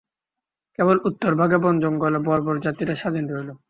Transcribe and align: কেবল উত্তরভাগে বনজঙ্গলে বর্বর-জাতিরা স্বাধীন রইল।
কেবল 0.79 0.97
উত্তরভাগে 1.05 1.57
বনজঙ্গলে 1.63 2.19
বর্বর-জাতিরা 2.27 2.93
স্বাধীন 3.01 3.25
রইল। 3.27 3.49